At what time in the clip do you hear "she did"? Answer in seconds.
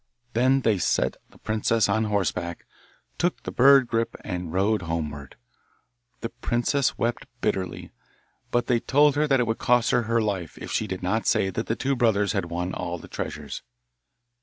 10.71-11.03